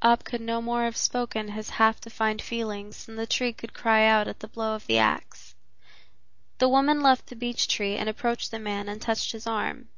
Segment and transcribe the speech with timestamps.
[0.00, 4.06] Ab could no more have spoken his half defined feelings than the tree could cry
[4.06, 5.56] out at the blow of the ax.
[6.58, 9.88] The woman left the beech tree and approached the man and touched his arm.